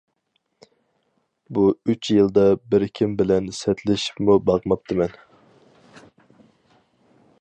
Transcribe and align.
بۇ 1.57 1.65
ئۈچ 1.93 2.09
يىلدا 2.15 2.45
بىركىم 2.71 3.13
بىلەن 3.19 3.51
سەتلىشىپمۇ 3.59 4.39
باقماپتىمەن. 4.49 5.15